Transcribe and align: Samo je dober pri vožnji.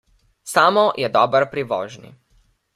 Samo 0.53 0.85
je 1.03 1.11
dober 1.19 1.47
pri 1.53 1.67
vožnji. 1.75 2.13